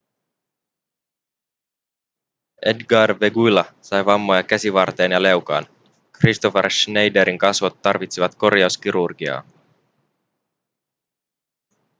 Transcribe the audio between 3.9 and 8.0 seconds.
vammoja käsivarteen ja leukaan kristoffer schneiderin kasvot